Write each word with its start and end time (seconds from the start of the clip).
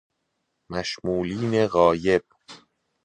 مشمولین 0.69 1.67
غایب 1.67 2.23